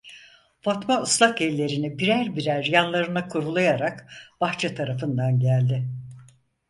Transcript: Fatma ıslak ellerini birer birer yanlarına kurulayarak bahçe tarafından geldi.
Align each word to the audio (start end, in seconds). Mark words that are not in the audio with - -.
Fatma 0.61 1.01
ıslak 1.01 1.41
ellerini 1.41 1.99
birer 1.99 2.35
birer 2.35 2.63
yanlarına 2.63 3.27
kurulayarak 3.27 4.07
bahçe 4.41 4.75
tarafından 4.75 5.39
geldi. 5.39 5.89